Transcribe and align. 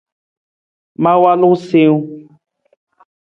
Ma 1.01 1.11
walu 1.21 1.49
siwung. 1.67 2.05